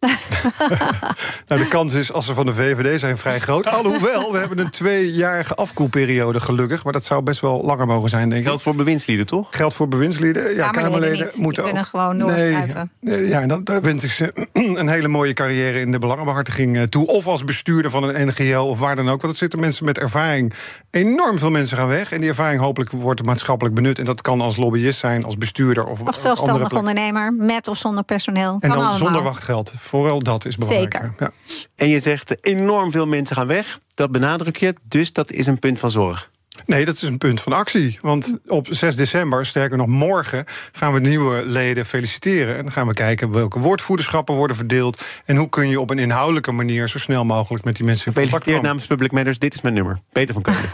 [1.46, 3.66] nou, de kans is, als ze van de VVD zijn, vrij groot.
[3.76, 6.84] Alhoewel, we hebben een tweejarige afkoelperiode gelukkig.
[6.84, 8.46] Maar dat zou best wel langer mogen zijn, denk ik.
[8.46, 9.48] Geldt voor bewindslieden, toch?
[9.50, 10.54] Geldt voor bewindslieden.
[10.54, 11.68] Ja, Kamerleden moeten ook.
[11.68, 12.92] kunnen gewoon doorschrijven.
[13.00, 16.76] Nee, ja, en dan, daar wens ik ze een hele mooie carrière in de belangenbehartiging
[16.76, 17.06] eh, toe.
[17.06, 19.20] Of als bestuurder van een NGO of waar dan ook.
[19.20, 20.54] Want er zitten mensen met ervaring.
[20.90, 22.12] Enorm veel mensen gaan weg.
[22.12, 23.98] En die ervaring hopelijk wordt maatschappelijk benut.
[23.98, 28.04] En dat kan als lobbyist zijn, als bestuurder of Of zelfstandig ondernemer, met of zonder
[28.04, 28.56] personeel.
[28.60, 29.72] En dan zonder wachtgeld.
[29.96, 30.92] Vooral dat is belangrijk.
[30.92, 31.14] Zeker.
[31.18, 31.30] Ja.
[31.76, 33.78] En je zegt enorm veel mensen gaan weg.
[33.94, 34.74] Dat benadruk je.
[34.88, 36.30] Dus dat is een punt van zorg.
[36.66, 37.96] Nee, dat is een punt van actie.
[38.00, 42.56] Want op 6 december, sterker nog morgen, gaan we nieuwe leden feliciteren.
[42.56, 45.04] En dan gaan we kijken welke woordvoederschappen worden verdeeld.
[45.24, 48.20] En hoe kun je op een inhoudelijke manier zo snel mogelijk met die mensen in
[48.22, 48.62] contact komen.
[48.62, 49.98] namens Public Matters, dit is mijn nummer.
[50.12, 50.70] Peter van Keulen.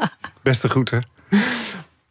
[0.42, 1.02] Beste groeten.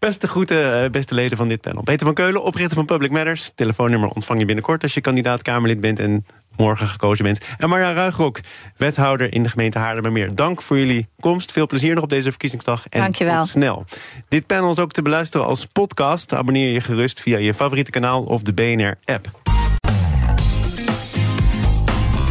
[0.05, 1.83] Beste groeten, eh, beste leden van dit panel.
[1.83, 3.51] Peter van Keulen, oprichter van Public Matters.
[3.55, 6.25] Telefoonnummer ontvang je binnenkort als je kandidaat Kamerlid bent en
[6.57, 7.45] morgen gekozen bent.
[7.57, 8.39] En Marja Ruigrok,
[8.77, 10.35] wethouder in de gemeente Haarlemmermeer.
[10.35, 11.51] Dank voor jullie komst.
[11.51, 12.87] Veel plezier nog op deze verkiezingsdag.
[12.89, 13.37] En Dankjewel.
[13.37, 13.85] tot snel.
[14.27, 16.33] Dit panel is ook te beluisteren als podcast.
[16.33, 19.29] Abonneer je gerust via je favoriete kanaal of de BNR-app.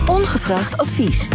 [0.06, 1.26] Ongevraagd advies.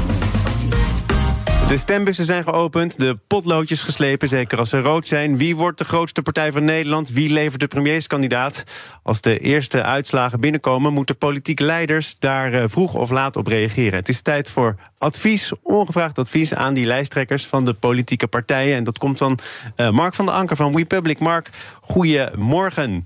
[1.69, 5.37] De stembussen zijn geopend, de potloodjes geslepen, zeker als ze rood zijn.
[5.37, 7.09] Wie wordt de grootste partij van Nederland?
[7.09, 8.63] Wie levert de premierskandidaat?
[9.03, 13.99] Als de eerste uitslagen binnenkomen, moeten politieke leiders daar eh, vroeg of laat op reageren.
[13.99, 18.75] Het is tijd voor advies, ongevraagd advies aan die lijsttrekkers van de politieke partijen.
[18.75, 19.39] En dat komt van
[19.75, 21.19] uh, Mark van der Anker van WePublic.
[21.19, 21.49] Mark,
[21.81, 23.05] goedemorgen.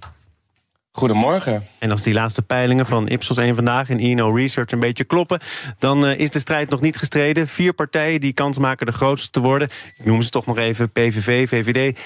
[0.96, 1.64] Goedemorgen.
[1.80, 5.40] En als die laatste peilingen van Ipsos 1 vandaag en INO Research een beetje kloppen,
[5.80, 7.48] dan uh, is de strijd nog niet gestreden.
[7.48, 9.70] Vier partijen die kans maken de grootste te worden.
[9.98, 12.00] Ik noem ze toch nog even PVV, VVD,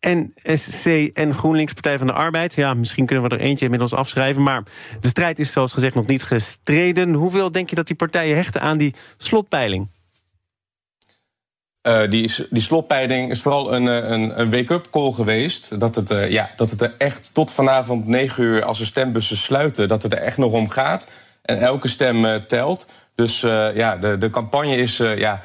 [0.00, 2.54] NSC en GroenLinks Partij van de Arbeid.
[2.54, 4.42] Ja, misschien kunnen we er eentje inmiddels afschrijven.
[4.42, 4.62] Maar
[5.00, 7.12] de strijd is zoals gezegd nog niet gestreden.
[7.12, 9.88] Hoeveel denk je dat die partijen hechten aan die slotpeiling?
[11.82, 15.80] Uh, die, die is vooral een, eh, een, een wake-up call geweest.
[15.80, 19.36] Dat het, uh, ja, dat het er echt tot vanavond 9 uur, als de stembussen
[19.36, 21.12] sluiten, dat het er echt nog om gaat.
[21.42, 22.90] En elke stem telt.
[23.14, 23.40] Dus
[23.74, 25.42] ja, de, de campagne is, ja,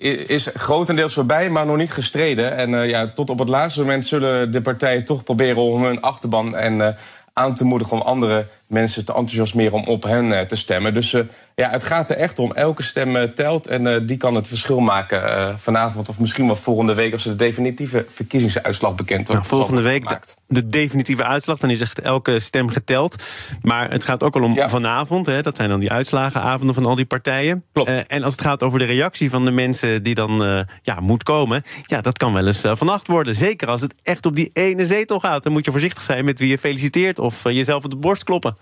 [0.00, 2.56] is grotendeels voorbij, maar nog niet gestreden.
[2.56, 6.56] En ja, tot op het laatste moment zullen de partijen toch proberen om hun achterban
[6.56, 6.96] en
[7.32, 10.94] aan te moedigen om andere mensen te enthousiasmeren om op hen te stemmen.
[10.94, 11.14] Dus
[11.56, 12.52] ja, het gaat er echt om.
[12.52, 16.46] Elke stem uh, telt en uh, die kan het verschil maken uh, vanavond of misschien
[16.46, 21.24] wel volgende week als ze de definitieve verkiezingsuitslag bekend nou, Volgende week de, de, definitieve
[21.24, 23.22] uitslag, dan is echt elke stem geteld.
[23.60, 24.68] Maar het gaat ook al om ja.
[24.68, 25.26] vanavond.
[25.26, 27.64] Hè, dat zijn dan die uitslagenavonden van al die partijen.
[27.72, 28.06] Klopt.
[28.06, 31.62] en als het gaat over de reactie van de mensen die dan ja, moet komen,
[31.82, 33.34] ja, dat kan wel eens vannacht worden.
[33.34, 35.42] Zeker als het echt op die ene zetel gaat.
[35.42, 38.55] Dan moet je voorzichtig zijn met wie je feliciteert of jezelf op de borst kloppen.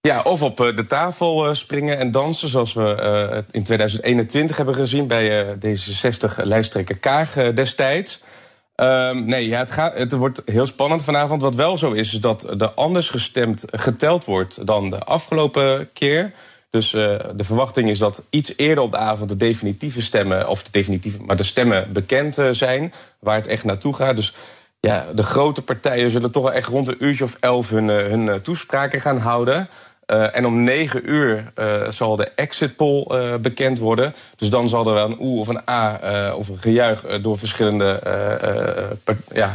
[0.00, 5.54] Ja, of op de tafel springen en dansen, zoals we in 2021 hebben gezien bij
[5.54, 8.20] D66-lijsttrekker Kaag destijds.
[8.76, 11.42] Um, nee, ja, het, gaat, het wordt heel spannend vanavond.
[11.42, 16.32] Wat wel zo is, is dat er anders gestemd geteld wordt dan de afgelopen keer.
[16.70, 20.70] Dus de verwachting is dat iets eerder op de avond de definitieve stemmen, of de
[20.70, 24.16] definitieve, maar de stemmen bekend zijn, waar het echt naartoe gaat.
[24.16, 24.34] Dus
[24.80, 28.42] ja, de grote partijen zullen toch wel echt rond een uurtje of elf hun, hun
[28.42, 29.68] toespraken gaan houden.
[30.12, 34.14] Uh, en om negen uur uh, zal de exit poll uh, bekend worden.
[34.36, 38.00] Dus dan zal er wel een oe of een a of een gejuich door verschillende
[39.32, 39.54] ja,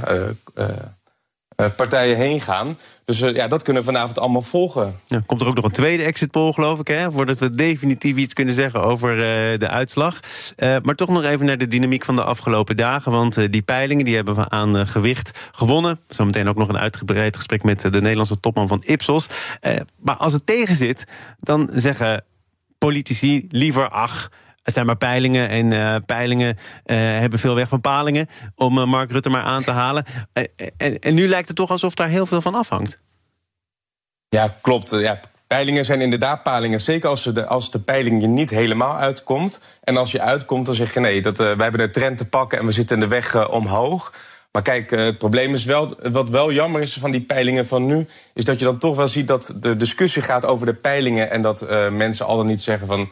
[1.70, 2.78] partijen heen gaan.
[3.06, 5.00] Dus uh, ja, dat kunnen we vanavond allemaal volgen.
[5.26, 7.12] Komt er ook nog een tweede exit poll, geloof ik, hè?
[7.12, 10.20] Voordat we definitief iets kunnen zeggen over uh, de uitslag.
[10.58, 13.12] Maar toch nog even naar de dynamiek van de afgelopen dagen.
[13.12, 16.00] Want die peilingen die hebben we aan gewicht gewonnen.
[16.08, 19.28] Zometeen ook nog een uitgebreid gesprek met de Nederlandse topman van Ipsos.
[20.00, 21.06] maar als het tegen zit,
[21.40, 22.24] dan zeggen
[22.78, 24.30] politici liever ach.
[24.64, 28.28] Het zijn maar peilingen en uh, peilingen uh, hebben veel weg van palingen.
[28.56, 30.06] Om uh, Mark Rutte maar aan te halen.
[30.34, 33.02] En, en, nu lijkt het toch alsof daar heel veel van afhangt.
[34.30, 34.90] Ja, klopt.
[34.90, 36.82] Ja, peilingen zijn inderdaad palingen.
[36.82, 39.62] Zeker als, de, als de peiling je niet helemaal uitkomt.
[39.84, 42.60] En als je uitkomt, dan zeg je nee, dat, wij hebben de trend te pakken
[42.60, 44.14] en we zitten in de weg omhoog.
[44.54, 48.08] Maar kijk, het probleem is wel, wat wel jammer is van die peilingen van nu,
[48.34, 51.42] is dat je dan toch wel ziet dat de discussie gaat over de peilingen en
[51.42, 53.10] dat uh, mensen al dan niet zeggen van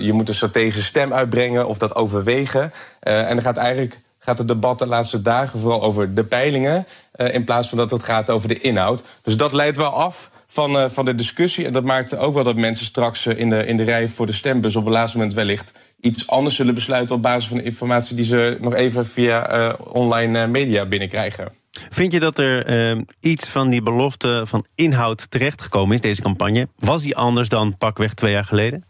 [0.00, 2.72] je moet een strategische stem uitbrengen of dat overwegen.
[3.02, 6.86] Uh, en dan gaat eigenlijk gaat het debat de laatste dagen vooral over de peilingen,
[7.16, 9.02] in plaats van dat het gaat over de inhoud.
[9.22, 11.66] Dus dat leidt wel af van, van de discussie.
[11.66, 14.32] En dat maakt ook wel dat mensen straks in, de, in de rij voor de
[14.32, 18.16] stembus op het laatste moment wellicht iets anders zullen besluiten op basis van de informatie
[18.16, 21.52] die ze nog even via uh, online media binnenkrijgen.
[21.90, 26.68] Vind je dat er uh, iets van die belofte van inhoud terechtgekomen is, deze campagne?
[26.76, 28.84] Was die anders dan pakweg twee jaar geleden?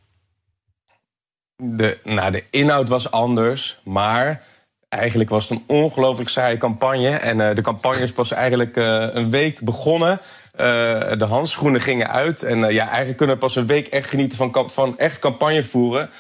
[1.57, 4.43] De, nou, de inhoud was anders, maar
[4.89, 7.09] eigenlijk was het een ongelooflijk saaie campagne.
[7.09, 10.11] En uh, de campagne is pas eigenlijk uh, een week begonnen.
[10.11, 10.59] Uh,
[11.19, 12.43] de handschoenen gingen uit.
[12.43, 16.11] En ja, eigenlijk kunnen we pas een week echt genieten van, van echt campagne voeren.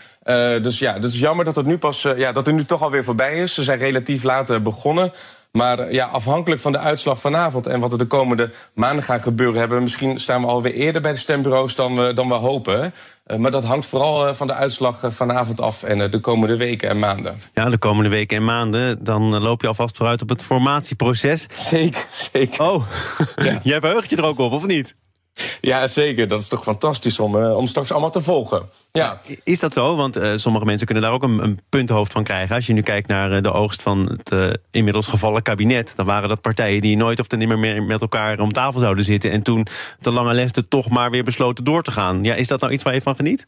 [0.62, 3.04] Dus ja, het is jammer dat het nu pas ja, dat het nu toch alweer
[3.04, 3.54] voorbij is.
[3.54, 5.12] Ze zijn relatief laat begonnen.
[5.52, 9.58] Maar ja, afhankelijk van de uitslag vanavond en wat er de komende maanden gaat gebeuren,
[9.58, 12.92] hebben we misschien staan we alweer eerder bij de stembureaus dan we, dan we hopen.
[13.26, 16.56] Uh, maar dat hangt vooral uh, van de uitslag uh, vanavond af en de komende
[16.56, 17.40] weken en maanden.
[17.54, 19.04] Ja, de komende weken en maanden.
[19.04, 21.46] Dan loop je alvast vooruit op het formatieproces.
[21.54, 22.60] Zeker, zeker.
[22.60, 22.84] Oh,
[23.36, 23.60] ja.
[23.72, 24.94] jij verheugt je er ook op, of niet?
[25.60, 26.28] Ja, zeker.
[26.28, 28.68] Dat is toch fantastisch om, om straks allemaal te volgen.
[28.90, 29.20] Ja.
[29.42, 29.96] Is dat zo?
[29.96, 32.56] Want uh, sommige mensen kunnen daar ook een, een punthoofd van krijgen.
[32.56, 35.96] Als je nu kijkt naar uh, de oogst van het inmiddels gevallen kabinet...
[35.96, 39.30] dan waren dat partijen die nooit of niet meer met elkaar om tafel zouden zitten...
[39.30, 39.66] en toen
[40.00, 42.24] de lange leste toch maar weer besloten door te gaan.
[42.24, 43.46] Ja, is dat nou iets waar je van geniet?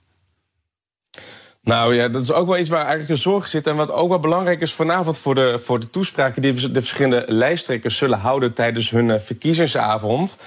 [1.62, 3.66] Nou ja, dat is ook wel iets waar eigenlijk een zorg zit.
[3.66, 6.42] En wat ook wel belangrijk is vanavond voor de, voor de toespraken...
[6.42, 10.38] die de verschillende lijsttrekkers zullen houden tijdens hun verkiezingsavond...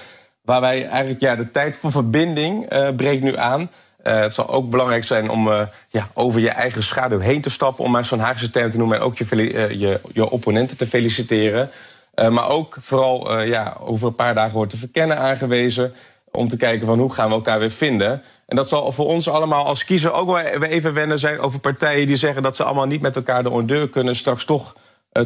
[0.48, 3.70] waar wij eigenlijk ja, de tijd van verbinding breekt nu aan...
[4.04, 7.50] Uh, het zal ook belangrijk zijn om uh, ja, over je eigen schaduw heen te
[7.50, 10.86] stappen, om maar zo'n Haagse term te noemen, en ook je, je, je opponenten te
[10.86, 11.70] feliciteren.
[12.14, 15.92] maar ook vooral ja, over een paar dagen wordt te verkennen aangewezen,
[16.32, 18.22] om te kijken van hoe gaan we elkaar weer vinden.
[18.46, 22.06] En dat zal voor ons allemaal als kiezer ook wel even wennen zijn over partijen
[22.06, 24.74] die zeggen dat ze allemaal niet met elkaar de ondeur kunnen, straks toch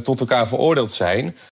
[0.03, 1.37] tot elkaar veroordeeld zijn.